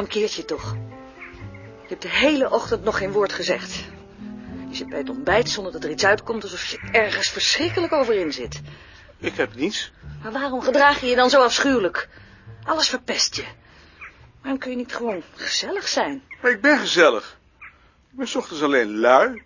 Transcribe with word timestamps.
mankeert 0.00 0.32
je 0.32 0.44
toch? 0.44 0.76
Je 1.82 1.88
hebt 1.88 2.02
de 2.02 2.08
hele 2.08 2.50
ochtend 2.50 2.84
nog 2.84 2.98
geen 2.98 3.12
woord 3.12 3.32
gezegd. 3.32 3.74
Je 4.68 4.76
zit 4.76 4.88
bij 4.88 4.98
het 4.98 5.08
ontbijt 5.08 5.50
zonder 5.50 5.72
dat 5.72 5.84
er 5.84 5.90
iets 5.90 6.04
uitkomt 6.04 6.42
alsof 6.42 6.66
je 6.66 6.78
ergens 6.92 7.28
verschrikkelijk 7.28 7.92
over 7.92 8.14
in 8.14 8.32
zit. 8.32 8.60
Ik 9.18 9.34
heb 9.34 9.54
niets. 9.54 9.92
Maar 10.22 10.32
waarom 10.32 10.62
gedraag 10.62 11.00
je 11.00 11.06
je 11.06 11.16
dan 11.16 11.30
zo 11.30 11.42
afschuwelijk? 11.42 12.08
Alles 12.64 12.88
verpest 12.88 13.36
je. 13.36 13.44
Waarom 14.40 14.58
kun 14.58 14.70
je 14.70 14.76
niet 14.76 14.94
gewoon 14.94 15.22
gezellig 15.34 15.88
zijn? 15.88 16.22
Maar 16.42 16.50
ik 16.50 16.60
ben 16.60 16.78
gezellig. 16.78 17.38
Ik 18.10 18.16
ben 18.16 18.28
ochtends 18.36 18.62
alleen 18.62 18.98
lui. 18.98 19.42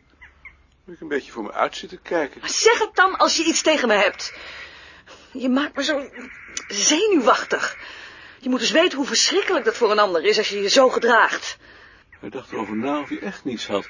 Moet 0.84 0.94
ik 0.94 1.00
een 1.00 1.08
beetje 1.08 1.32
voor 1.32 1.42
me 1.42 1.52
uit 1.52 1.76
zitten 1.76 2.02
kijken. 2.02 2.40
Maar 2.40 2.50
zeg 2.50 2.78
het 2.78 2.94
dan 2.94 3.16
als 3.16 3.36
je 3.36 3.44
iets 3.44 3.62
tegen 3.62 3.88
me 3.88 3.94
hebt. 3.94 4.34
Je 5.32 5.48
maakt 5.48 5.76
me 5.76 5.82
zo 5.82 6.10
zenuwachtig. 6.68 7.76
Je 8.44 8.50
moet 8.50 8.60
eens 8.60 8.70
weten 8.70 8.98
hoe 8.98 9.06
verschrikkelijk 9.06 9.64
dat 9.64 9.76
voor 9.76 9.90
een 9.90 9.98
ander 9.98 10.24
is 10.24 10.38
als 10.38 10.48
je 10.48 10.60
je 10.60 10.68
zo 10.68 10.88
gedraagt. 10.88 11.58
Hij 12.20 12.28
dacht 12.28 12.52
erover 12.52 12.76
na 12.76 13.00
of 13.00 13.08
hij 13.08 13.18
echt 13.18 13.44
niets 13.44 13.66
had. 13.66 13.88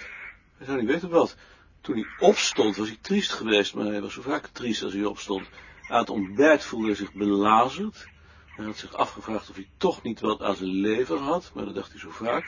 Hij 0.56 0.66
zou 0.66 0.78
niet 0.78 0.86
weten 0.86 1.08
wat. 1.08 1.36
Toen 1.80 1.94
hij 1.94 2.28
opstond 2.28 2.76
was 2.76 2.88
hij 2.88 2.98
triest 3.00 3.32
geweest, 3.32 3.74
maar 3.74 3.86
hij 3.86 4.00
was 4.00 4.12
zo 4.12 4.22
vaak 4.22 4.46
triest 4.46 4.82
als 4.82 4.92
hij 4.92 5.04
opstond. 5.04 5.48
Aan 5.88 5.98
het 5.98 6.10
ontbijt 6.10 6.64
voelde 6.64 6.86
hij 6.86 6.94
zich 6.94 7.12
belazerd. 7.12 8.06
Hij 8.46 8.64
had 8.64 8.76
zich 8.76 8.94
afgevraagd 8.94 9.50
of 9.50 9.54
hij 9.54 9.68
toch 9.76 10.02
niet 10.02 10.20
wat 10.20 10.42
aan 10.42 10.56
zijn 10.56 10.70
lever 10.70 11.18
had, 11.18 11.50
maar 11.54 11.64
dat 11.64 11.74
dacht 11.74 11.90
hij 11.90 12.00
zo 12.00 12.10
vaak. 12.10 12.44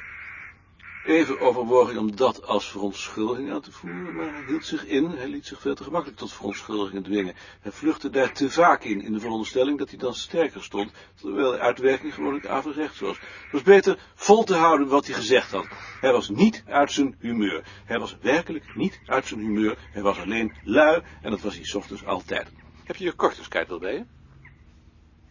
Even 1.06 1.40
overwoog 1.40 1.88
hij 1.88 1.96
om 1.96 2.16
dat 2.16 2.46
als 2.46 2.70
verontschuldiging 2.70 3.52
aan 3.52 3.60
te 3.60 3.72
voeren, 3.72 4.14
maar 4.14 4.32
hij 4.32 4.44
hield 4.46 4.64
zich 4.64 4.86
in. 4.86 5.10
Hij 5.10 5.28
liet 5.28 5.46
zich 5.46 5.60
veel 5.60 5.74
te 5.74 5.84
gemakkelijk 5.84 6.18
tot 6.18 6.32
verontschuldigingen 6.32 7.02
dwingen. 7.02 7.34
Hij 7.60 7.72
vluchtte 7.72 8.10
daar 8.10 8.32
te 8.32 8.50
vaak 8.50 8.84
in, 8.84 9.02
in 9.02 9.12
de 9.12 9.20
veronderstelling 9.20 9.78
dat 9.78 9.90
hij 9.90 9.98
dan 9.98 10.14
sterker 10.14 10.62
stond, 10.62 10.92
terwijl 11.14 11.50
de 11.50 11.58
uitwerking 11.58 12.14
gewoonlijk 12.14 12.46
averechts 12.46 13.00
was. 13.00 13.18
Het 13.18 13.52
was 13.52 13.62
beter 13.62 13.98
vol 14.14 14.44
te 14.44 14.54
houden 14.54 14.88
wat 14.88 15.06
hij 15.06 15.14
gezegd 15.14 15.50
had. 15.50 15.66
Hij 16.00 16.12
was 16.12 16.28
niet 16.28 16.62
uit 16.66 16.92
zijn 16.92 17.16
humeur. 17.18 17.64
Hij 17.84 17.98
was 17.98 18.16
werkelijk 18.20 18.74
niet 18.74 19.00
uit 19.06 19.26
zijn 19.26 19.40
humeur. 19.40 19.78
Hij 19.92 20.02
was 20.02 20.18
alleen 20.18 20.52
lui, 20.62 21.02
en 21.22 21.30
dat 21.30 21.40
was 21.40 21.54
hij 21.54 21.64
's 21.64 21.74
ochtends 21.74 22.04
altijd. 22.04 22.48
Heb 22.84 22.96
je 22.96 23.04
je 23.04 23.12
korterskijt 23.12 23.68
wel 23.68 23.78
bij 23.78 23.92
je? 23.92 24.04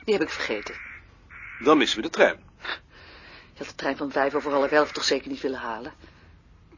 Die 0.03 0.13
heb 0.13 0.23
ik 0.23 0.29
vergeten. 0.29 0.75
Dan 1.59 1.77
missen 1.77 1.97
we 1.97 2.03
de 2.03 2.09
trein. 2.09 2.44
Je 3.56 3.64
had 3.64 3.67
de 3.67 3.75
trein 3.75 3.98
van 3.98 4.11
vijf 4.11 4.34
over 4.36 4.52
half 4.52 4.72
elf 4.72 4.92
toch 4.92 5.03
zeker 5.03 5.30
niet 5.30 5.42
willen 5.42 5.59
halen? 5.59 5.94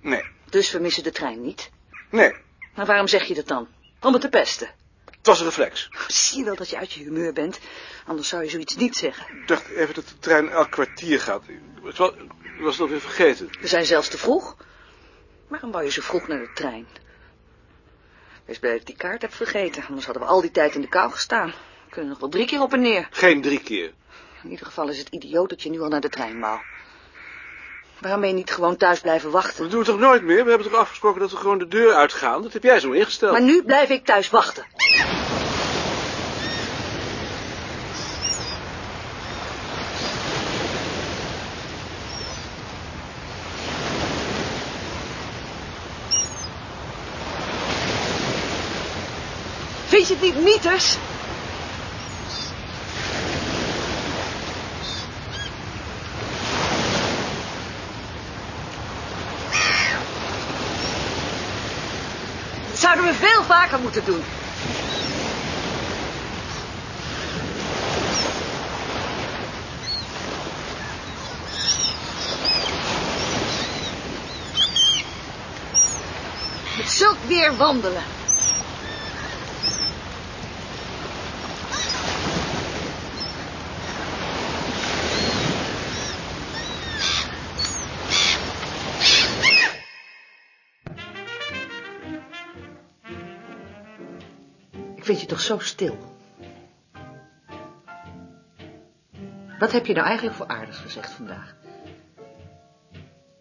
Nee. 0.02 0.24
Dus 0.50 0.72
we 0.72 0.80
missen 0.80 1.04
de 1.04 1.12
trein 1.12 1.42
niet. 1.42 1.70
Nee, 2.10 2.34
Maar 2.76 2.86
waarom 2.86 3.08
zeg 3.08 3.24
je 3.24 3.34
dat 3.34 3.48
dan? 3.48 3.68
Om 4.02 4.14
het 4.14 4.22
te 4.22 4.30
pesten. 4.30 4.68
het 5.06 5.26
was 5.26 5.40
een 5.40 5.46
reflex. 5.46 5.90
Zie 6.08 6.38
je 6.38 6.44
wel 6.44 6.56
dat 6.56 6.70
je 6.70 6.78
uit 6.78 6.92
je 6.92 7.04
humeur 7.04 7.34
bent? 7.34 7.60
Anders 8.06 8.28
zou 8.28 8.44
je 8.44 8.50
zoiets 8.50 8.76
niet 8.76 8.96
zeggen. 8.96 9.38
Ik 9.42 9.48
dacht 9.48 9.68
even 9.70 9.94
dat 9.96 10.08
de 10.08 10.20
trein 10.20 10.50
elk 10.50 10.72
kwartier 10.72 11.20
gaat. 11.22 11.44
Ik 11.48 11.96
was, 11.98 12.12
ik 12.42 12.60
was 12.62 12.72
het 12.74 12.82
alweer 12.82 13.02
vergeten. 13.02 13.50
We 13.62 13.68
zijn 13.68 13.86
zelfs 13.86 14.08
te 14.10 14.18
vroeg. 14.18 14.58
Waarom 15.48 15.72
wou 15.72 15.84
je 15.84 15.92
zo 15.92 16.02
vroeg 16.02 16.28
naar 16.28 16.40
de 16.40 16.52
trein? 16.54 16.88
Wees 18.46 18.60
blij 18.60 18.72
dat 18.72 18.82
ik 18.82 18.88
die 18.88 18.96
kaart 18.96 19.22
heb 19.22 19.34
vergeten. 19.34 19.86
Anders 19.88 20.06
hadden 20.06 20.24
we 20.24 20.30
al 20.30 20.42
die 20.42 20.52
tijd 20.52 20.76
in 20.76 20.82
de 20.82 20.88
kou 20.90 21.12
gestaan. 21.12 21.48
We 21.86 21.90
kunnen 21.90 22.10
nog 22.10 22.20
wel 22.20 22.30
drie 22.30 22.46
keer 22.46 22.62
op 22.62 22.74
en 22.74 22.82
neer. 22.82 23.08
Geen 23.12 23.42
drie 23.42 23.60
keer. 23.60 23.94
In 24.44 24.50
ieder 24.50 24.66
geval 24.66 24.90
is 24.90 24.98
het 24.98 25.10
idioot 25.10 25.50
dat 25.50 25.62
je 25.62 25.70
nu 25.70 25.82
al 25.82 25.90
naar 25.90 26.02
de 26.02 26.10
trein 26.10 26.40
wou. 26.40 26.60
Waarom 28.00 28.20
ben 28.20 28.30
je 28.30 28.36
niet 28.36 28.52
gewoon 28.52 28.78
thuis 28.78 29.00
blijven 29.00 29.32
wachten? 29.32 29.62
Dat 29.62 29.72
doen 29.72 29.80
we 29.80 29.86
toch 29.86 30.00
nooit 30.00 30.24
meer? 30.24 30.44
We 30.44 30.50
hebben 30.50 30.72
toch 30.72 30.80
afgesproken 30.80 31.22
dat 31.22 31.32
we 31.32 31.38
gewoon 31.38 31.58
de 31.58 31.68
deur 31.68 31.94
uitgaan? 31.94 32.42
Dat 32.42 32.54
heb 32.54 32.64
jij 32.64 32.80
zo 32.80 32.92
ingesteld. 32.92 33.32
Maar 33.32 33.42
nu 33.42 33.64
blijf 33.64 33.90
ik 33.90 34.06
thuis 34.06 34.30
wachten. 34.30 34.66
Vind 49.86 50.08
je 50.08 50.14
het 50.14 50.24
niet 50.24 50.44
mieters? 50.44 50.98
We 63.08 63.14
veel 63.14 63.44
vaker 63.44 63.80
moeten 63.80 64.06
doen. 64.06 64.24
Met 76.78 76.90
zulk 76.90 77.18
weer 77.28 77.56
wandelen. 77.58 78.17
Vind 95.18 95.30
je 95.30 95.36
toch 95.36 95.46
zo 95.46 95.60
stil. 95.60 95.98
Wat 99.60 99.72
heb 99.72 99.86
je 99.86 99.94
nou 99.94 100.06
eigenlijk 100.06 100.38
voor 100.38 100.48
aardigs 100.48 100.78
gezegd 100.78 101.12
vandaag? 101.12 101.56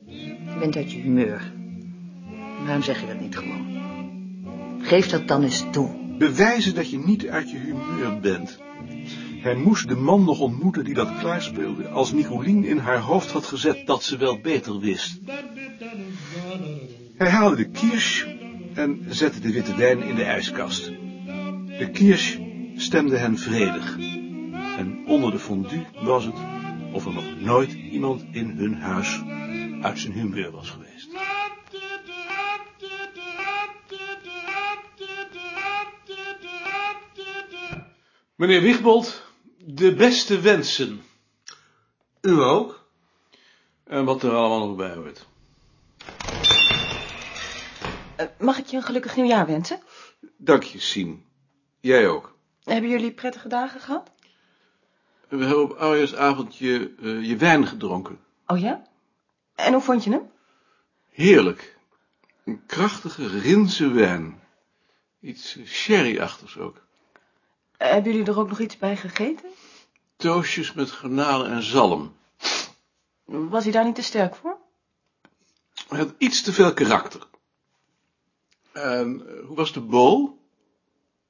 Je 0.06 0.56
bent 0.58 0.76
uit 0.76 0.92
je 0.92 0.98
humeur. 0.98 1.52
Waarom 2.64 2.82
zeg 2.82 3.00
je 3.00 3.06
dat 3.06 3.20
niet 3.20 3.36
gewoon? 3.36 3.66
Geef 4.82 5.08
dat 5.08 5.28
dan 5.28 5.42
eens 5.42 5.64
toe. 5.70 6.16
Bewijzen 6.18 6.74
dat 6.74 6.90
je 6.90 6.98
niet 6.98 7.28
uit 7.28 7.50
je 7.50 7.58
humeur 7.58 8.20
bent. 8.20 8.58
Hij 9.42 9.54
moest 9.54 9.88
de 9.88 9.96
man 9.96 10.24
nog 10.24 10.40
ontmoeten 10.40 10.84
die 10.84 10.94
dat 10.94 11.18
klaarspeelde, 11.18 11.88
als 11.88 12.12
Nicolien 12.12 12.64
in 12.64 12.78
haar 12.78 13.00
hoofd 13.00 13.30
had 13.30 13.46
gezet 13.46 13.86
dat 13.86 14.02
ze 14.02 14.16
wel 14.16 14.40
beter 14.40 14.78
wist. 14.78 15.18
Hij 17.16 17.30
haalde 17.30 17.56
de 17.56 17.68
kiers 17.68 18.26
en 18.74 19.06
zette 19.08 19.40
de 19.40 19.52
witte 19.52 19.76
wijn 19.76 20.02
in 20.02 20.14
de 20.14 20.24
ijskast. 20.24 20.95
De 21.78 21.90
kiers 21.92 22.38
stemde 22.76 23.16
hen 23.16 23.38
vredig. 23.38 23.96
En 24.78 25.06
onder 25.06 25.30
de 25.30 25.38
fondue 25.38 25.86
was 26.02 26.24
het 26.24 26.34
of 26.92 27.06
er 27.06 27.12
nog 27.12 27.40
nooit 27.40 27.72
iemand 27.72 28.24
in 28.32 28.50
hun 28.50 28.74
huis 28.74 29.22
uit 29.82 29.98
zijn 29.98 30.12
humeur 30.12 30.50
was 30.50 30.70
geweest. 30.70 31.08
Meneer 38.34 38.62
Wigbold, 38.62 39.22
de 39.56 39.94
beste 39.94 40.40
wensen. 40.40 41.02
U 42.20 42.40
ook? 42.40 42.88
En 43.84 44.04
wat 44.04 44.22
er 44.22 44.30
allemaal 44.30 44.66
nog 44.66 44.76
bij 44.76 44.94
hoort. 44.94 45.26
Eh, 48.16 48.26
mag 48.38 48.58
ik 48.58 48.66
je 48.66 48.76
een 48.76 48.82
gelukkig 48.82 49.16
nieuwjaar 49.16 49.46
wensen? 49.46 49.80
Dank 50.36 50.62
je, 50.62 50.80
Sien. 50.80 51.25
Jij 51.86 52.08
ook. 52.08 52.34
Hebben 52.64 52.90
jullie 52.90 53.12
prettige 53.12 53.48
dagen 53.48 53.80
gehad? 53.80 54.10
We 55.28 55.36
hebben 55.36 55.62
op 55.62 55.72
oudejaarsavond 55.72 56.56
je, 56.56 56.94
eh, 57.00 57.28
je 57.28 57.36
wijn 57.36 57.66
gedronken. 57.66 58.20
Oh 58.46 58.58
ja? 58.58 58.86
En 59.54 59.72
hoe 59.72 59.82
vond 59.82 60.04
je 60.04 60.10
hem? 60.10 60.30
Heerlijk. 61.10 61.78
Een 62.44 62.62
krachtige 62.66 63.26
Rinse 63.38 63.88
wijn. 63.88 64.40
Iets 65.20 65.58
sherry-achtigs 65.64 66.58
ook. 66.58 66.82
Eh, 67.76 67.90
hebben 67.90 68.12
jullie 68.12 68.26
er 68.26 68.38
ook 68.38 68.48
nog 68.48 68.60
iets 68.60 68.76
bij 68.76 68.96
gegeten? 68.96 69.48
Toastjes 70.16 70.72
met 70.72 70.90
garnalen 70.90 71.50
en 71.50 71.62
zalm. 71.62 72.16
Was 73.24 73.62
hij 73.62 73.72
daar 73.72 73.84
niet 73.84 73.94
te 73.94 74.02
sterk 74.02 74.34
voor? 74.34 74.58
Hij 75.88 75.98
had 75.98 76.14
iets 76.18 76.42
te 76.42 76.52
veel 76.52 76.74
karakter. 76.74 77.26
En 78.72 79.26
eh, 79.26 79.46
hoe 79.46 79.56
was 79.56 79.72
de 79.72 79.80
bol? 79.80 80.44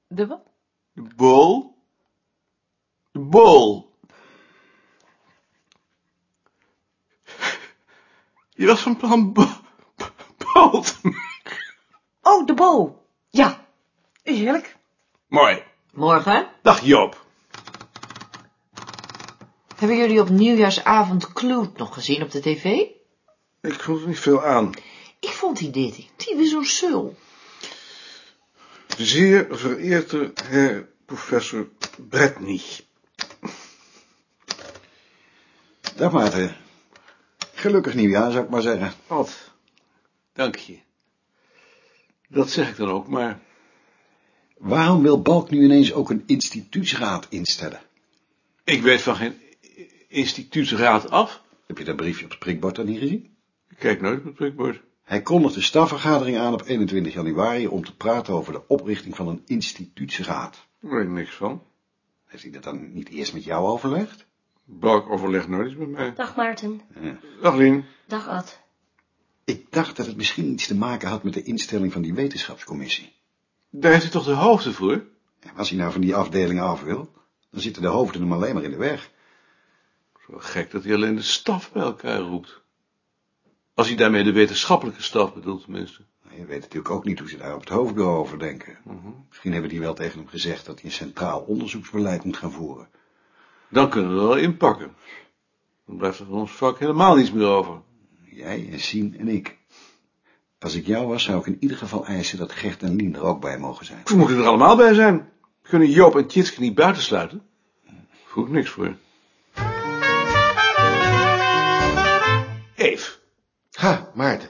De 0.08 0.26
wat? 0.26 0.42
De 0.92 1.02
bol? 1.16 1.76
De 3.12 3.20
bol. 3.20 3.94
Je 8.58 8.66
was 8.66 8.80
van 8.80 8.96
plan 8.96 9.32
bo 9.32 9.46
bol 10.54 10.80
te 10.80 10.96
maken. 11.02 11.74
Oh, 12.22 12.46
de 12.46 12.54
bol. 12.54 13.06
Ja. 13.30 13.66
Heerlijk. 14.22 14.76
Mooi. 15.26 15.62
Morgen 15.92 16.50
Dag 16.62 16.80
Joop. 16.80 17.26
hebben 19.76 19.96
jullie 19.96 20.20
op 20.20 20.28
nieuwjaarsavond 20.28 21.32
Kloot 21.32 21.76
nog 21.76 21.94
gezien 21.94 22.22
op 22.22 22.30
de 22.30 22.40
tv? 22.40 22.64
Ik 23.60 23.80
vond 23.80 24.00
er 24.00 24.08
niet 24.08 24.18
veel 24.18 24.44
aan. 24.44 24.72
Ik 25.20 25.28
vond 25.28 25.58
die 25.58 25.70
detectieve 25.70 26.46
zo 26.46 26.62
sul. 26.62 27.16
Zeer 28.96 29.46
vereerde 29.50 30.32
Herr 30.44 30.88
Professor 31.04 31.68
Bretney. 32.08 32.60
Dag 35.96 36.12
Maarten. 36.12 36.56
Gelukkig 37.54 37.94
nieuwjaar, 37.94 38.30
zou 38.30 38.44
ik 38.44 38.50
maar 38.50 38.62
zeggen. 38.62 38.92
Wat? 39.06 39.50
Dank 40.32 40.56
je. 40.56 40.78
Dat 42.28 42.50
zeg 42.50 42.68
ik 42.68 42.76
dan 42.76 42.88
ook, 42.88 43.08
maar 43.08 43.40
Waarom 44.58 45.02
wil 45.02 45.22
Balk 45.22 45.50
nu 45.50 45.64
ineens 45.64 45.92
ook 45.92 46.10
een 46.10 46.22
instituutsraad 46.26 47.26
instellen? 47.28 47.80
ik 48.64 48.82
weet 48.82 49.02
van 49.02 49.16
geen 49.16 49.40
instituutsraad 50.08 51.10
af. 51.10 51.42
Heb 51.66 51.78
je 51.78 51.84
dat 51.84 51.96
briefje 51.96 52.24
op 52.24 52.30
het 52.30 52.38
prikbord 52.38 52.76
dan 52.76 52.86
niet 52.86 52.98
gezien? 52.98 53.36
Ik 53.68 53.76
kijk 53.78 54.00
nooit 54.00 54.18
op 54.18 54.24
het 54.24 54.34
prikbord. 54.34 54.80
Hij 55.06 55.22
kondigt 55.22 55.54
de 55.54 55.60
stafvergadering 55.60 56.38
aan 56.38 56.52
op 56.52 56.62
21 56.66 57.14
januari 57.14 57.66
om 57.66 57.84
te 57.84 57.96
praten 57.96 58.34
over 58.34 58.52
de 58.52 58.68
oprichting 58.68 59.16
van 59.16 59.28
een 59.28 59.42
instituutsraad. 59.46 60.66
Daar 60.80 60.90
weet 60.90 61.04
ik 61.04 61.10
niks 61.10 61.34
van. 61.34 61.62
Heeft 62.24 62.42
hij 62.42 62.52
dat 62.52 62.62
dan 62.62 62.92
niet 62.92 63.08
eerst 63.08 63.32
met 63.32 63.44
jou 63.44 63.66
overlegd? 63.66 64.26
Balk 64.64 65.10
overlegt 65.10 65.48
nooit 65.48 65.66
eens 65.66 65.76
met 65.76 65.88
mij. 65.88 66.14
Dag 66.14 66.36
Maarten. 66.36 66.80
Dag 67.42 67.56
Lien. 67.56 67.84
Dag 68.06 68.28
Ad. 68.28 68.60
Ik 69.44 69.72
dacht 69.72 69.96
dat 69.96 70.06
het 70.06 70.16
misschien 70.16 70.52
iets 70.52 70.66
te 70.66 70.76
maken 70.76 71.08
had 71.08 71.22
met 71.22 71.34
de 71.34 71.42
instelling 71.42 71.92
van 71.92 72.02
die 72.02 72.14
wetenschapscommissie. 72.14 73.12
Daar 73.70 73.90
heeft 73.90 74.02
hij 74.02 74.12
toch 74.12 74.24
de 74.24 74.32
hoofden 74.32 74.74
voor? 74.74 75.04
En 75.40 75.56
als 75.56 75.68
hij 75.68 75.78
nou 75.78 75.92
van 75.92 76.00
die 76.00 76.14
afdelingen 76.14 76.64
af 76.64 76.82
wil, 76.82 77.12
dan 77.50 77.60
zitten 77.60 77.82
de 77.82 77.88
hoofden 77.88 78.20
hem 78.20 78.32
alleen 78.32 78.54
maar 78.54 78.64
in 78.64 78.70
de 78.70 78.76
weg. 78.76 79.10
Zo 80.26 80.34
gek 80.38 80.70
dat 80.70 80.84
hij 80.84 80.94
alleen 80.94 81.16
de 81.16 81.22
staf 81.22 81.72
bij 81.72 81.82
elkaar 81.82 82.18
roept. 82.18 82.64
Als 83.76 83.86
hij 83.88 83.96
daarmee 83.96 84.22
de 84.22 84.32
wetenschappelijke 84.32 85.02
staf 85.02 85.34
bedoelt 85.34 85.62
tenminste. 85.62 86.02
Nou, 86.24 86.38
Je 86.38 86.46
weet 86.46 86.60
natuurlijk 86.60 86.90
ook 86.90 87.04
niet 87.04 87.18
hoe 87.18 87.28
ze 87.28 87.36
daar 87.36 87.54
op 87.54 87.60
het 87.60 87.68
hoofdbureau 87.68 88.18
over 88.18 88.38
denken. 88.38 88.78
Misschien 89.28 89.52
hebben 89.52 89.70
die 89.70 89.80
wel 89.80 89.94
tegen 89.94 90.18
hem 90.18 90.28
gezegd 90.28 90.66
dat 90.66 90.80
hij 90.80 90.84
een 90.84 90.96
centraal 90.96 91.40
onderzoeksbeleid 91.40 92.24
moet 92.24 92.36
gaan 92.36 92.52
voeren. 92.52 92.88
Dan 93.68 93.90
kunnen 93.90 94.14
we 94.14 94.20
er 94.20 94.26
wel 94.26 94.36
inpakken. 94.36 94.94
Dan 95.86 95.96
blijft 95.96 96.18
er 96.18 96.26
van 96.26 96.34
ons 96.34 96.52
vak 96.52 96.78
helemaal 96.78 97.16
niets 97.16 97.32
meer 97.32 97.46
over. 97.46 97.80
Jij 98.30 98.68
en 98.72 98.80
Sien 98.80 99.16
en 99.18 99.28
ik. 99.28 99.56
Als 100.58 100.74
ik 100.74 100.86
jou 100.86 101.06
was, 101.06 101.22
zou 101.22 101.38
ik 101.38 101.46
in 101.46 101.56
ieder 101.60 101.76
geval 101.76 102.06
eisen 102.06 102.38
dat 102.38 102.52
Gert 102.52 102.82
en 102.82 102.96
Lien 102.96 103.14
er 103.14 103.22
ook 103.22 103.40
bij 103.40 103.58
mogen 103.58 103.86
zijn. 103.86 104.00
We 104.04 104.16
moeten 104.16 104.38
er 104.38 104.46
allemaal 104.46 104.76
bij 104.76 104.94
zijn. 104.94 105.28
Kunnen 105.62 105.90
Joop 105.90 106.16
en 106.16 106.26
Tjitske 106.26 106.60
niet 106.60 106.74
buitensluiten. 106.74 107.42
Voel 108.24 108.44
ik 108.44 108.50
niks 108.50 108.70
voor. 108.70 108.96
Ha, 113.76 114.10
Maarten. 114.14 114.48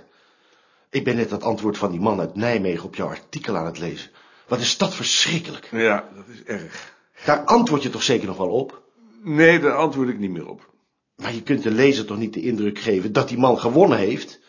Ik 0.90 1.04
ben 1.04 1.16
net 1.16 1.30
dat 1.30 1.42
antwoord 1.42 1.78
van 1.78 1.90
die 1.90 2.00
man 2.00 2.20
uit 2.20 2.34
Nijmegen 2.34 2.84
op 2.84 2.94
jouw 2.94 3.08
artikel 3.08 3.56
aan 3.56 3.66
het 3.66 3.78
lezen. 3.78 4.10
Wat 4.48 4.60
is 4.60 4.78
dat 4.78 4.94
verschrikkelijk. 4.94 5.68
Ja, 5.70 6.08
dat 6.14 6.24
is 6.28 6.42
erg. 6.42 6.94
Daar 7.24 7.44
antwoord 7.44 7.82
je 7.82 7.90
toch 7.90 8.02
zeker 8.02 8.26
nog 8.26 8.36
wel 8.36 8.50
op? 8.50 8.82
Nee, 9.22 9.60
daar 9.60 9.74
antwoord 9.74 10.08
ik 10.08 10.18
niet 10.18 10.30
meer 10.30 10.48
op. 10.48 10.70
Maar 11.16 11.34
je 11.34 11.42
kunt 11.42 11.62
de 11.62 11.70
lezer 11.70 12.04
toch 12.04 12.16
niet 12.18 12.34
de 12.34 12.40
indruk 12.40 12.78
geven 12.78 13.12
dat 13.12 13.28
die 13.28 13.38
man 13.38 13.58
gewonnen 13.58 13.98
heeft? 13.98 14.40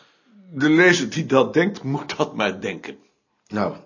De 0.52 0.70
lezer 0.70 1.10
die 1.10 1.26
dat 1.26 1.54
denkt, 1.54 1.82
moet 1.82 2.16
dat 2.16 2.36
maar 2.36 2.60
denken. 2.60 2.98
Nou, 3.48 3.76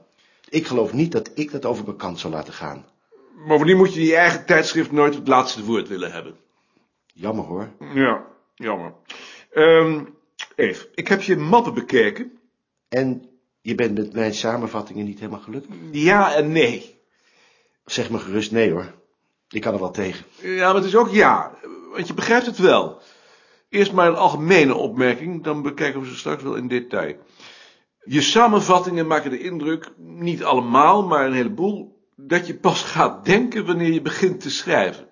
ik 0.49 0.67
geloof 0.67 0.93
niet 0.93 1.12
dat 1.12 1.31
ik 1.35 1.50
dat 1.50 1.65
over 1.65 1.85
mijn 1.85 1.97
kant 1.97 2.19
zou 2.19 2.33
laten 2.33 2.53
gaan. 2.53 2.87
Bovendien 3.47 3.77
moet 3.77 3.94
je 3.94 4.05
je 4.05 4.17
eigen 4.17 4.47
tijdschrift 4.47 4.93
nooit 4.93 5.15
het 5.15 5.29
laatste 5.29 5.65
woord 5.65 5.89
willen 5.89 6.12
hebben. 6.12 6.37
Jammer 7.06 7.44
hoor. 7.44 7.69
Ja, 7.94 8.25
jammer. 8.55 8.93
Ehm 9.50 10.00
Eve, 10.55 10.89
ik 10.94 11.09
heb 11.09 11.23
je 11.23 11.37
mappen 11.37 11.75
bekeken. 11.75 12.39
En 12.89 13.31
je 13.61 13.75
bent 13.75 13.99
met 13.99 14.12
mijn 14.12 14.35
samenvattingen 14.35 15.05
niet 15.05 15.19
helemaal 15.19 15.41
gelukkig? 15.41 15.75
Ja 15.91 16.35
en 16.35 16.53
nee. 16.53 17.00
Zeg 17.85 18.11
me 18.11 18.19
gerust 18.19 18.53
nee 18.53 18.71
hoor. 18.71 18.94
Ik 19.49 19.61
kan 19.61 19.75
er 19.75 19.81
wel 19.81 19.91
tegen. 19.91 20.25
Ja, 20.41 20.67
maar 20.67 20.75
het 20.75 20.85
is 20.85 20.97
ook 20.97 21.11
ja, 21.11 21.59
want 21.93 22.06
je 22.06 22.15
begrijpt 22.15 22.47
het 22.47 22.59
wel. 22.59 23.00
Eerst 23.69 23.93
maar 23.93 24.09
een 24.09 24.17
algemene 24.17 24.75
opmerking, 24.75 25.44
dan 25.44 25.62
bekijken 25.62 26.00
we 26.00 26.06
ze 26.06 26.17
straks 26.17 26.43
wel 26.43 26.55
in 26.55 26.69
detail. 26.69 27.17
Je 28.05 28.21
samenvattingen 28.21 29.06
maken 29.06 29.31
de 29.31 29.41
indruk, 29.41 29.93
niet 29.97 30.44
allemaal, 30.44 31.06
maar 31.06 31.27
een 31.27 31.33
heleboel, 31.33 32.00
dat 32.17 32.47
je 32.47 32.55
pas 32.55 32.83
gaat 32.83 33.25
denken 33.25 33.67
wanneer 33.67 33.93
je 33.93 34.03
begint 34.03 34.41
te 34.41 34.50
schrijven. 34.50 35.09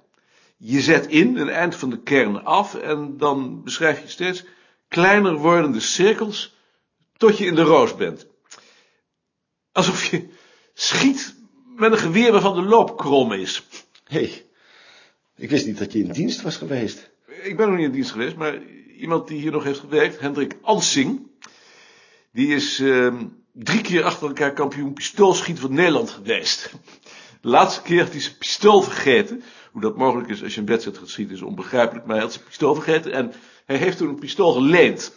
Je 0.56 0.80
zet 0.80 1.06
in 1.06 1.36
een 1.36 1.48
eind 1.48 1.76
van 1.76 1.90
de 1.90 2.02
kern 2.02 2.44
af 2.44 2.74
en 2.74 3.16
dan 3.16 3.62
beschrijf 3.62 4.02
je 4.02 4.08
steeds 4.08 4.44
kleiner 4.90 5.36
wordende 5.36 5.80
cirkels 5.80 6.56
tot 7.16 7.38
je 7.38 7.44
in 7.44 7.54
de 7.54 7.62
roos 7.62 7.96
bent. 7.96 8.26
Alsof 9.72 10.04
je 10.04 10.28
schiet 10.74 11.34
met 11.76 11.92
een 11.92 11.98
geweer 11.98 12.32
waarvan 12.32 12.54
de 12.54 12.62
loop 12.62 12.96
krom 12.96 13.32
is. 13.32 13.66
Hé, 14.04 14.18
hey, 14.18 14.44
ik 15.36 15.50
wist 15.50 15.66
niet 15.66 15.78
dat 15.78 15.92
je 15.92 15.98
in 15.98 16.12
dienst 16.12 16.42
was 16.42 16.56
geweest. 16.56 17.10
Ik 17.42 17.56
ben 17.56 17.68
nog 17.68 17.76
niet 17.76 17.86
in 17.86 17.92
dienst 17.92 18.10
geweest, 18.10 18.36
maar 18.36 18.62
iemand 18.96 19.28
die 19.28 19.40
hier 19.40 19.52
nog 19.52 19.64
heeft 19.64 19.80
gewerkt, 19.80 20.20
Hendrik 20.20 20.56
Ansing, 20.62 21.30
die 22.32 22.54
is 22.54 22.80
uh, 22.80 23.14
drie 23.52 23.80
keer 23.80 24.04
achter 24.04 24.26
elkaar 24.26 24.52
kampioen 24.52 24.92
pistoolschieten 24.92 25.62
van 25.62 25.74
Nederland 25.74 26.10
geweest. 26.10 26.70
De 27.40 27.48
laatste 27.48 27.82
keer 27.82 28.00
had 28.02 28.12
hij 28.12 28.20
zijn 28.20 28.38
pistool 28.38 28.82
vergeten. 28.82 29.42
Hoe 29.70 29.80
dat 29.80 29.96
mogelijk 29.96 30.28
is 30.28 30.42
als 30.42 30.54
je 30.54 30.60
een 30.60 30.66
wedstrijd 30.66 30.98
gaat 30.98 31.18
is 31.30 31.42
onbegrijpelijk, 31.42 32.06
maar 32.06 32.14
hij 32.14 32.24
had 32.24 32.32
zijn 32.32 32.44
pistool 32.44 32.74
vergeten 32.74 33.12
en 33.12 33.32
hij 33.64 33.76
heeft 33.76 33.96
toen 33.96 34.08
een 34.08 34.18
pistool 34.18 34.52
geleend. 34.52 35.12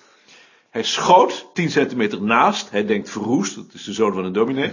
Hij 0.73 0.83
schoot 0.83 1.49
10 1.53 1.69
centimeter 1.69 2.21
naast. 2.21 2.69
Hij 2.69 2.85
denkt 2.85 3.09
verroest, 3.09 3.55
dat 3.55 3.65
is 3.73 3.83
de 3.83 3.93
zoon 3.93 4.13
van 4.13 4.25
een 4.25 4.33
dominee. 4.33 4.71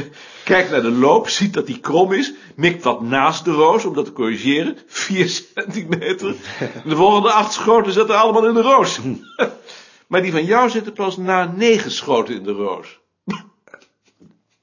Kijkt 0.44 0.70
naar 0.70 0.82
de 0.82 0.90
loop, 0.90 1.28
ziet 1.28 1.52
dat 1.52 1.66
die 1.66 1.80
krom 1.80 2.12
is. 2.12 2.32
Mikt 2.56 2.82
wat 2.82 3.02
naast 3.02 3.44
de 3.44 3.50
roos 3.50 3.84
om 3.84 3.94
dat 3.94 4.04
te 4.04 4.12
corrigeren. 4.12 4.78
4 4.86 5.28
centimeter. 5.28 6.34
De 6.84 6.96
volgende 6.96 7.32
acht 7.32 7.52
schoten 7.52 7.92
zitten 7.92 8.18
allemaal 8.18 8.46
in 8.46 8.54
de 8.54 8.60
roos. 8.60 9.00
maar 10.08 10.22
die 10.22 10.32
van 10.32 10.44
jou 10.44 10.70
zitten 10.70 10.92
pas 10.92 11.16
na 11.16 11.52
negen 11.56 11.90
schoten 11.90 12.34
in 12.34 12.42
de 12.42 12.52
roos. 12.52 12.98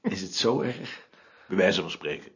Is 0.02 0.22
het 0.22 0.36
zo 0.36 0.62
erg? 0.62 1.08
Bij 1.48 1.58
wijze 1.58 1.82
van 1.82 1.92
spreken. 1.92 2.35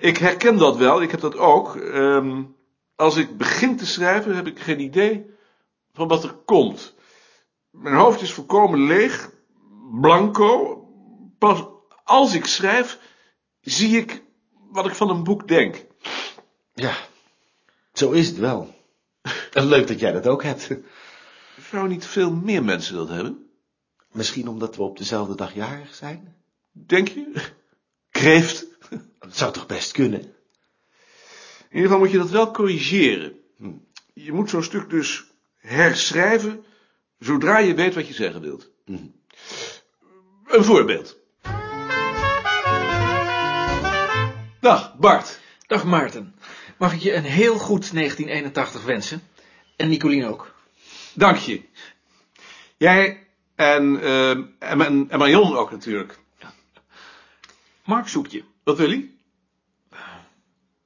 Ik 0.00 0.16
herken 0.16 0.56
dat 0.56 0.76
wel, 0.76 1.02
ik 1.02 1.10
heb 1.10 1.20
dat 1.20 1.36
ook. 1.36 1.76
Ehm, 1.76 2.42
als 2.94 3.16
ik 3.16 3.36
begin 3.36 3.76
te 3.76 3.86
schrijven, 3.86 4.36
heb 4.36 4.46
ik 4.46 4.58
geen 4.58 4.80
idee 4.80 5.26
van 5.92 6.08
wat 6.08 6.24
er 6.24 6.32
komt. 6.32 6.94
Mijn 7.70 7.94
hoofd 7.94 8.20
is 8.20 8.32
volkomen 8.32 8.86
leeg, 8.86 9.30
blanco. 10.00 10.82
Pas 11.38 11.64
als 12.04 12.34
ik 12.34 12.46
schrijf, 12.46 12.98
zie 13.60 13.96
ik 13.98 14.22
wat 14.70 14.86
ik 14.86 14.94
van 14.94 15.10
een 15.10 15.24
boek 15.24 15.48
denk. 15.48 15.86
Ja, 16.74 16.96
zo 17.92 18.10
is 18.10 18.26
het 18.26 18.38
wel. 18.38 18.74
En 19.52 19.66
leuk 19.66 19.86
dat 19.86 20.00
jij 20.00 20.12
dat 20.12 20.26
ook 20.26 20.42
hebt. 20.42 20.70
Zou 21.70 21.88
niet 21.88 22.06
veel 22.06 22.30
meer 22.30 22.64
mensen 22.64 22.94
dat 22.94 23.08
hebben? 23.08 23.50
Misschien 24.12 24.48
omdat 24.48 24.76
we 24.76 24.82
op 24.82 24.98
dezelfde 24.98 25.34
dag 25.34 25.54
jarig 25.54 25.94
zijn? 25.94 26.36
Denk 26.72 27.08
je? 27.08 27.32
Kreeft? 28.10 28.66
Dat 29.18 29.36
zou 29.36 29.52
toch 29.52 29.66
best 29.66 29.92
kunnen? 29.92 30.20
In 30.20 31.76
ieder 31.76 31.82
geval 31.82 31.98
moet 31.98 32.10
je 32.10 32.18
dat 32.18 32.30
wel 32.30 32.50
corrigeren. 32.50 33.40
Je 34.14 34.32
moet 34.32 34.50
zo'n 34.50 34.62
stuk 34.62 34.90
dus 34.90 35.24
herschrijven 35.56 36.64
zodra 37.18 37.58
je 37.58 37.74
weet 37.74 37.94
wat 37.94 38.06
je 38.06 38.14
zeggen 38.14 38.40
wilt. 38.40 38.70
Een 40.46 40.64
voorbeeld. 40.64 41.16
Dag, 44.60 44.96
Bart. 44.96 45.40
Dag 45.66 45.84
Maarten. 45.84 46.34
Mag 46.76 46.92
ik 46.92 47.00
je 47.00 47.14
een 47.14 47.24
heel 47.24 47.58
goed 47.58 47.92
1981 47.92 48.84
wensen? 48.84 49.22
En 49.76 49.88
Nicolien 49.88 50.26
ook. 50.26 50.54
Dank 51.14 51.36
je. 51.36 51.62
Jij 52.76 53.26
en, 53.54 53.84
uh, 53.84 54.30
en, 54.30 54.50
en, 54.58 55.06
en 55.08 55.18
Marion 55.18 55.56
ook 55.56 55.70
natuurlijk. 55.70 56.18
Mark 57.84 58.08
zoekt 58.08 58.32
je. 58.32 58.44
Wat 58.68 58.76
wil 58.76 58.88
hij? 58.88 59.10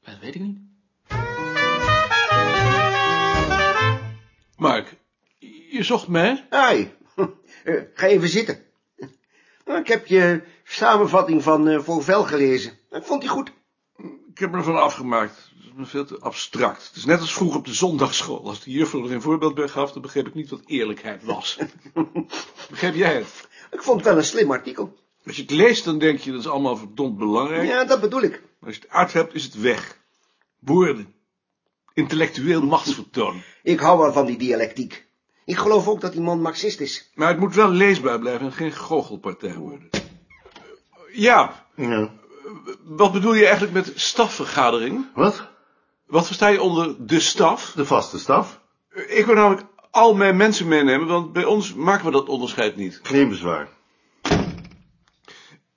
Dat 0.04 0.18
weet 0.20 0.34
ik 0.34 0.40
niet. 0.40 0.58
Mark, 4.56 4.96
je 5.70 5.82
zocht 5.82 6.08
mij? 6.08 6.46
Hi, 6.50 6.86
uh, 7.64 7.82
ga 7.94 8.06
even 8.06 8.28
zitten. 8.28 8.64
Ik 9.64 9.86
heb 9.86 10.06
je 10.06 10.42
samenvatting 10.64 11.42
van 11.42 11.68
uh, 11.68 11.80
Voor 11.80 12.02
Vel 12.02 12.24
gelezen. 12.24 12.78
Ik 12.90 13.04
vond 13.04 13.20
die 13.20 13.30
goed. 13.30 13.52
Ik 14.30 14.38
heb 14.38 14.50
me 14.50 14.56
ervan 14.56 14.80
afgemaakt. 14.80 15.50
Het 15.54 15.64
is 15.64 15.72
me 15.74 15.86
veel 15.86 16.04
te 16.04 16.18
abstract. 16.18 16.86
Het 16.86 16.96
is 16.96 17.04
net 17.04 17.20
als 17.20 17.34
vroeger 17.34 17.58
op 17.58 17.64
de 17.64 17.74
zondagschool. 17.74 18.46
Als 18.46 18.64
de 18.64 18.70
juffrouw 18.70 19.02
er 19.02 19.08
geen 19.08 19.22
voorbeeld 19.22 19.54
bij 19.54 19.68
gaf, 19.68 19.92
dan 19.92 20.02
begreep 20.02 20.26
ik 20.26 20.34
niet 20.34 20.50
wat 20.50 20.62
eerlijkheid 20.66 21.24
was. 21.24 21.58
Begrijp 22.70 22.94
jij 22.94 23.14
het? 23.14 23.48
Ik 23.70 23.82
vond 23.82 23.96
het 23.96 24.08
wel 24.08 24.16
een 24.16 24.24
slim 24.24 24.50
artikel. 24.50 25.00
Als 25.26 25.36
je 25.36 25.42
het 25.42 25.50
leest, 25.50 25.84
dan 25.84 25.98
denk 25.98 26.18
je 26.18 26.30
dat 26.30 26.40
is 26.40 26.48
allemaal 26.48 26.76
verdomd 26.76 27.18
belangrijk. 27.18 27.68
Ja, 27.68 27.84
dat 27.84 28.00
bedoel 28.00 28.22
ik. 28.22 28.30
Maar 28.30 28.68
als 28.68 28.74
je 28.74 28.80
het 28.80 28.90
uit 28.90 29.12
hebt, 29.12 29.34
is 29.34 29.44
het 29.44 29.60
weg. 29.60 29.98
Woorden. 30.58 31.14
Intellectueel 31.94 32.62
machtsvertoon. 32.62 33.42
Ik 33.62 33.80
hou 33.80 33.98
wel 33.98 34.12
van 34.12 34.26
die 34.26 34.38
dialectiek. 34.38 35.06
Ik 35.44 35.56
geloof 35.56 35.88
ook 35.88 36.00
dat 36.00 36.12
die 36.12 36.20
man 36.20 36.40
marxist 36.40 36.80
is. 36.80 37.10
Maar 37.14 37.28
het 37.28 37.38
moet 37.38 37.54
wel 37.54 37.68
leesbaar 37.68 38.18
blijven 38.18 38.46
en 38.46 38.52
geen 38.52 38.72
goochelpartij 38.72 39.54
worden. 39.54 39.88
Ja. 41.12 41.66
ja. 41.76 42.10
Wat 42.82 43.12
bedoel 43.12 43.34
je 43.34 43.44
eigenlijk 43.44 43.72
met 43.72 43.92
stafvergadering? 43.94 45.06
Wat? 45.14 45.48
Wat 46.06 46.26
versta 46.26 46.48
je 46.48 46.62
onder 46.62 47.06
de 47.06 47.20
staf? 47.20 47.72
De 47.76 47.86
vaste 47.86 48.18
staf. 48.18 48.60
Ik 49.06 49.24
word 49.24 49.38
namelijk 49.38 49.66
al 49.90 50.14
mijn 50.14 50.36
mensen 50.36 50.68
meenemen, 50.68 51.06
want 51.06 51.32
bij 51.32 51.44
ons 51.44 51.74
maken 51.74 52.04
we 52.04 52.10
dat 52.10 52.28
onderscheid 52.28 52.76
niet. 52.76 53.00
Geen 53.02 53.28
bezwaar. 53.28 53.68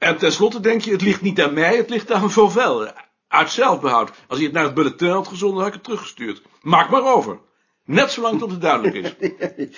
En 0.06 0.18
tenslotte 0.18 0.60
denk 0.60 0.82
je, 0.82 0.92
het 0.92 1.02
ligt 1.02 1.22
niet 1.22 1.42
aan 1.42 1.54
mij, 1.54 1.78
het 1.78 1.90
ligt 1.90 2.12
aan 2.12 2.32
Vauvel. 2.32 2.92
Uit 3.28 3.52
zelfbehoud. 3.52 4.12
Als 4.28 4.38
hij 4.38 4.48
het 4.48 4.56
naar 4.56 4.64
het 4.64 4.74
bulletin 4.74 5.10
had 5.10 5.28
gezonden, 5.28 5.58
had 5.58 5.68
ik 5.68 5.74
het 5.74 5.84
teruggestuurd. 5.84 6.42
Maak 6.62 6.90
maar 6.90 7.14
over. 7.14 7.40
Net 7.86 8.12
zolang 8.12 8.40
tot 8.40 8.52
het 8.52 8.62
duidelijk 8.62 8.96
is. 8.96 9.16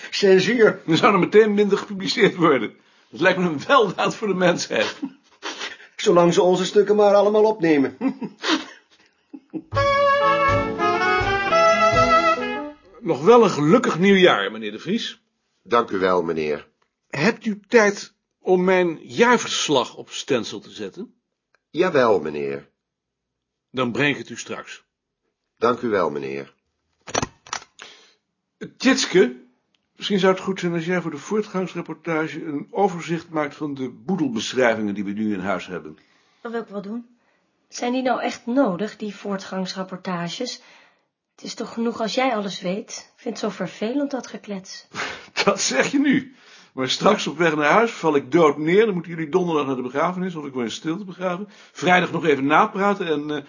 Censuur. 0.20 0.82
Dan 0.86 0.98
zou 0.98 1.14
er 1.14 1.20
meteen 1.20 1.54
minder 1.54 1.78
gepubliceerd 1.78 2.36
worden. 2.36 2.74
Dat 3.10 3.20
lijkt 3.20 3.40
me 3.40 3.46
een 3.46 3.62
weldaad 3.68 4.16
voor 4.16 4.28
de 4.28 4.34
mensheid. 4.34 5.00
Zolang 5.96 6.34
ze 6.34 6.42
onze 6.42 6.66
stukken 6.66 6.96
maar 6.96 7.14
allemaal 7.14 7.44
opnemen. 7.44 7.98
Nog 13.00 13.24
wel 13.24 13.44
een 13.44 13.50
gelukkig 13.50 14.00
nieuwjaar, 14.00 14.52
meneer 14.52 14.72
de 14.72 14.80
Vries. 14.80 15.22
Dank 15.64 15.90
u 15.90 15.98
wel, 15.98 16.24
meneer. 16.24 16.68
Hebt 17.10 17.46
u 17.46 17.60
tijd 17.68 18.16
om 18.48 18.64
mijn 18.64 19.00
jaarverslag 19.02 19.96
op 19.96 20.10
stencil 20.10 20.60
te 20.60 20.70
zetten? 20.70 21.14
Jawel, 21.70 22.20
meneer. 22.20 22.70
Dan 23.72 23.92
breng 23.92 24.12
ik 24.12 24.18
het 24.18 24.30
u 24.30 24.38
straks. 24.38 24.84
Dank 25.58 25.82
u 25.82 25.88
wel, 25.88 26.10
meneer. 26.10 26.54
Tjitske, 28.78 29.36
misschien 29.96 30.20
zou 30.20 30.34
het 30.34 30.42
goed 30.42 30.60
zijn 30.60 30.74
als 30.74 30.86
jij 30.86 31.02
voor 31.02 31.12
de 31.12 31.18
voortgangsreportage 31.18 32.44
een 32.44 32.68
overzicht 32.72 33.30
maakt 33.30 33.56
van 33.56 33.74
de 33.74 33.90
boedelbeschrijvingen 33.90 34.94
die 34.94 35.04
we 35.04 35.12
nu 35.12 35.34
in 35.34 35.40
huis 35.40 35.66
hebben. 35.66 35.98
Dat 36.42 36.52
wil 36.52 36.62
ik 36.62 36.68
wel 36.68 36.82
doen. 36.82 37.18
Zijn 37.68 37.92
die 37.92 38.02
nou 38.02 38.22
echt 38.22 38.46
nodig, 38.46 38.98
die 38.98 39.16
voortgangsrapportages? 39.16 40.62
Het 41.36 41.46
is 41.46 41.54
toch 41.54 41.74
genoeg 41.74 42.02
als 42.02 42.14
jij 42.14 42.36
alles 42.36 42.62
weet? 42.62 43.12
Ik 43.16 43.22
vind 43.22 43.42
het 43.42 43.44
zo 43.44 43.50
vervelend, 43.50 44.12
dat 44.12 44.28
geklets. 44.28 44.88
Dat 45.44 45.62
zeg 45.62 45.92
je 45.92 46.00
nu. 46.00 46.36
Maar 46.78 46.90
straks 46.90 47.28
op 47.28 47.38
weg 47.38 47.56
naar 47.56 47.72
huis 47.72 47.92
val 47.92 48.16
ik 48.16 48.32
dood 48.32 48.58
neer. 48.58 48.86
Dan 48.86 48.94
moeten 48.94 49.12
jullie 49.12 49.30
donderdag 49.30 49.66
naar 49.66 49.76
de 49.76 49.82
begrafenis, 49.82 50.36
of 50.36 50.46
ik 50.46 50.54
word 50.54 50.66
in 50.66 50.72
stilte 50.72 51.06
begraven. 51.06 51.48
Vrijdag 51.72 52.12
nog 52.12 52.26
even 52.26 52.46
napraten 52.46 53.08
en 53.08 53.32
eh, 53.32 53.44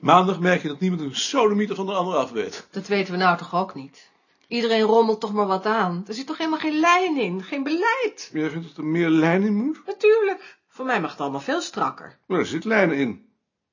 maandag 0.00 0.40
merk 0.40 0.62
je 0.62 0.68
dat 0.68 0.80
niemand 0.80 1.00
een 1.02 1.14
sodemieter 1.14 1.76
van 1.76 1.86
de 1.86 1.92
ander 1.92 2.14
af 2.14 2.30
weet. 2.30 2.66
Dat 2.70 2.86
weten 2.86 3.12
we 3.12 3.18
nou 3.18 3.36
toch 3.36 3.54
ook 3.54 3.74
niet? 3.74 4.10
Iedereen 4.48 4.82
rommelt 4.82 5.20
toch 5.20 5.32
maar 5.32 5.46
wat 5.46 5.66
aan. 5.66 6.04
Er 6.06 6.14
zit 6.14 6.26
toch 6.26 6.38
helemaal 6.38 6.58
geen 6.58 6.80
lijn 6.80 7.18
in, 7.18 7.42
geen 7.42 7.62
beleid? 7.62 8.30
Jij 8.32 8.50
vindt 8.50 8.66
dat 8.68 8.76
er 8.76 8.84
meer 8.84 9.08
lijn 9.08 9.42
in 9.42 9.54
moet? 9.54 9.80
Natuurlijk. 9.86 10.58
Voor 10.68 10.84
mij 10.84 11.00
mag 11.00 11.10
het 11.10 11.20
allemaal 11.20 11.40
veel 11.40 11.60
strakker. 11.60 12.18
Maar 12.26 12.38
er 12.38 12.46
zit 12.46 12.64
lijnen 12.64 12.96
in. 12.96 13.28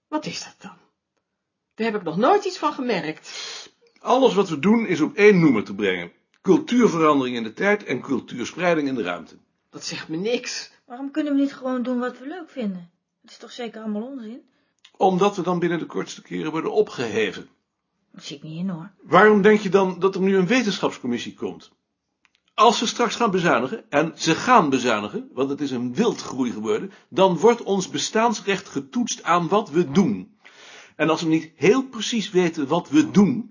Wat 0.07 0.25
is 0.25 0.43
dat 0.43 0.55
dan? 0.59 0.77
Daar 1.75 1.91
heb 1.91 1.95
ik 1.95 2.03
nog 2.03 2.17
nooit 2.17 2.45
iets 2.45 2.57
van 2.57 2.73
gemerkt. 2.73 3.29
Alles 3.99 4.33
wat 4.33 4.49
we 4.49 4.59
doen 4.59 4.85
is 4.85 5.01
op 5.01 5.15
één 5.15 5.39
noemer 5.39 5.63
te 5.63 5.75
brengen. 5.75 6.11
Cultuurverandering 6.41 7.35
in 7.35 7.43
de 7.43 7.53
tijd 7.53 7.83
en 7.83 8.01
cultuurspreiding 8.01 8.87
in 8.87 8.95
de 8.95 9.03
ruimte. 9.03 9.35
Dat 9.69 9.85
zegt 9.85 10.07
me 10.07 10.17
niks. 10.17 10.71
Waarom 10.85 11.11
kunnen 11.11 11.33
we 11.33 11.39
niet 11.39 11.53
gewoon 11.53 11.83
doen 11.83 11.99
wat 11.99 12.19
we 12.19 12.27
leuk 12.27 12.49
vinden? 12.49 12.91
Het 13.21 13.31
is 13.31 13.37
toch 13.37 13.51
zeker 13.51 13.81
allemaal 13.81 14.01
onzin? 14.01 14.41
Omdat 14.97 15.35
we 15.35 15.41
dan 15.41 15.59
binnen 15.59 15.79
de 15.79 15.85
kortste 15.85 16.21
keren 16.21 16.51
worden 16.51 16.73
opgeheven. 16.73 17.49
Dat 18.11 18.23
zie 18.23 18.35
ik 18.35 18.43
niet 18.43 18.57
in, 18.57 18.69
hoor. 18.69 18.91
Waarom 19.01 19.41
denk 19.41 19.59
je 19.59 19.69
dan 19.69 19.99
dat 19.99 20.15
er 20.15 20.21
nu 20.21 20.35
een 20.35 20.47
wetenschapscommissie 20.47 21.33
komt? 21.33 21.71
Als 22.53 22.77
ze 22.77 22.87
straks 22.87 23.15
gaan 23.15 23.31
bezuinigen, 23.31 23.89
en 23.89 24.11
ze 24.15 24.35
gaan 24.35 24.69
bezuinigen, 24.69 25.29
want 25.33 25.49
het 25.49 25.61
is 25.61 25.71
een 25.71 25.95
wildgroei 25.95 26.51
geworden, 26.51 26.91
dan 27.09 27.37
wordt 27.37 27.63
ons 27.63 27.89
bestaansrecht 27.89 28.69
getoetst 28.69 29.23
aan 29.23 29.47
wat 29.47 29.69
we 29.69 29.91
doen. 29.91 30.37
En 30.95 31.09
als 31.09 31.21
we 31.21 31.27
niet 31.27 31.51
heel 31.55 31.83
precies 31.83 32.29
weten 32.29 32.67
wat 32.67 32.89
we 32.89 33.11
doen, 33.11 33.50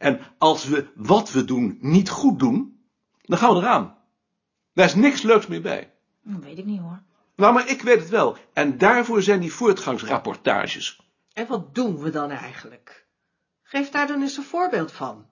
en 0.00 0.20
als 0.38 0.64
we 0.64 0.86
wat 0.94 1.30
we 1.30 1.44
doen 1.44 1.78
niet 1.80 2.08
goed 2.08 2.38
doen, 2.38 2.80
dan 3.22 3.38
gaan 3.38 3.54
we 3.54 3.60
eraan. 3.60 3.96
Daar 4.72 4.86
is 4.86 4.94
niks 4.94 5.22
leuks 5.22 5.46
meer 5.46 5.62
bij. 5.62 5.92
Dat 6.22 6.42
weet 6.42 6.58
ik 6.58 6.64
niet, 6.64 6.80
hoor. 6.80 7.02
Nou, 7.36 7.54
maar 7.54 7.68
ik 7.68 7.82
weet 7.82 8.00
het 8.00 8.08
wel. 8.08 8.36
En 8.52 8.78
daarvoor 8.78 9.22
zijn 9.22 9.40
die 9.40 9.52
voortgangsrapportages. 9.52 11.00
En 11.32 11.46
wat 11.46 11.74
doen 11.74 11.98
we 11.98 12.10
dan 12.10 12.30
eigenlijk? 12.30 13.06
Geef 13.62 13.90
daar 13.90 14.06
dan 14.06 14.22
eens 14.22 14.36
een 14.36 14.42
voorbeeld 14.42 14.92
van. 14.92 15.26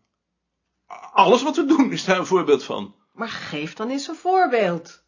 Alles 1.13 1.43
wat 1.43 1.57
we 1.57 1.65
doen 1.65 1.93
is 1.93 2.05
daar 2.05 2.19
een 2.19 2.27
voorbeeld 2.27 2.65
van. 2.65 2.95
Maar 3.13 3.29
geef 3.29 3.75
dan 3.75 3.91
eens 3.91 4.09
een 4.09 4.15
voorbeeld. 4.15 5.05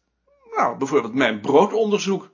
Nou, 0.55 0.77
bijvoorbeeld 0.77 1.13
mijn 1.13 1.39
broodonderzoek. 1.39 2.29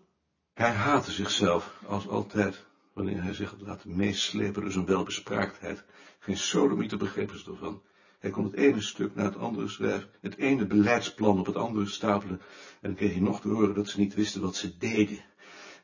Hij 0.53 0.72
haatte 0.72 1.12
zichzelf, 1.12 1.74
als 1.88 2.07
altijd, 2.07 2.65
wanneer 2.98 3.24
hij 3.24 3.34
zich 3.34 3.50
had 3.50 3.62
laten 3.62 3.96
meeslepen 3.96 4.62
door 4.62 4.72
zijn 4.72 4.86
welbespraaktheid. 4.86 5.84
Geen 6.20 6.38
sodemieter 6.38 6.98
begrepen 6.98 7.39
ze 7.39 7.51
ervan. 7.51 7.82
Hij 8.20 8.30
kon 8.30 8.44
het 8.44 8.54
ene 8.54 8.82
stuk 8.82 9.16
na 9.16 9.24
het 9.24 9.38
andere 9.38 9.68
schrijven, 9.68 10.10
het 10.22 10.38
ene 10.38 10.66
beleidsplan 10.66 11.39
op 11.39 11.46
het 11.46 11.56
andere 11.56 11.86
stapelen, 11.86 12.39
en 12.82 12.89
dan 12.89 12.96
kreeg 12.96 13.12
hij 13.12 13.22
nog 13.22 13.42
te 13.42 13.48
horen 13.48 13.75
dat 13.75 13.88
ze 13.88 14.00
niet 14.00 14.13
wisten 14.13 14.42
wat 14.42 14.56
ze 14.56 14.77
deden. 14.77 15.20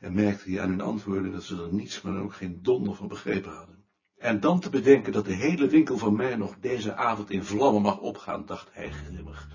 En 0.00 0.14
merkte 0.14 0.50
hij 0.50 0.60
aan 0.60 0.68
hun 0.68 0.80
antwoorden 0.80 1.32
dat 1.32 1.42
ze 1.42 1.62
er 1.62 1.74
niets, 1.74 2.02
maar 2.02 2.22
ook 2.22 2.34
geen 2.34 2.58
donder 2.62 2.94
van 2.94 3.08
begrepen 3.08 3.52
hadden. 3.52 3.84
En 4.18 4.40
dan 4.40 4.60
te 4.60 4.70
bedenken 4.70 5.12
dat 5.12 5.24
de 5.24 5.34
hele 5.34 5.66
winkel 5.66 5.98
van 5.98 6.16
mij 6.16 6.36
nog 6.36 6.56
deze 6.60 6.94
avond 6.94 7.30
in 7.30 7.44
vlammen 7.44 7.82
mag 7.82 7.98
opgaan, 7.98 8.46
dacht 8.46 8.68
hij 8.72 8.90
grimmig. 8.90 9.48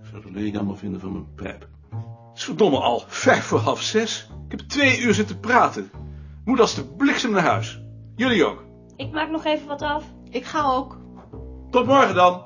Ik 0.00 0.06
zou 0.08 0.16
het 0.16 0.26
alleen 0.26 0.50
jammer 0.50 0.78
vinden 0.78 1.00
van 1.00 1.12
mijn 1.12 1.34
pijp. 1.34 1.68
Het 2.28 2.38
is 2.38 2.44
verdomme 2.44 2.78
al 2.78 3.04
vijf 3.06 3.44
voor 3.44 3.58
half 3.58 3.82
zes. 3.82 4.28
Ik 4.44 4.58
heb 4.58 4.68
twee 4.68 5.00
uur 5.00 5.14
zitten 5.14 5.40
praten. 5.40 6.01
Moet 6.44 6.60
als 6.60 6.74
de 6.74 6.84
bliksem 6.84 7.30
naar 7.30 7.42
huis. 7.42 7.82
Jullie 8.16 8.44
ook. 8.44 8.64
Ik 8.96 9.12
maak 9.12 9.30
nog 9.30 9.44
even 9.44 9.66
wat 9.66 9.82
af. 9.82 10.04
Ik 10.30 10.44
ga 10.44 10.62
ook. 10.64 10.98
Tot 11.70 11.86
morgen 11.86 12.14
dan. 12.14 12.42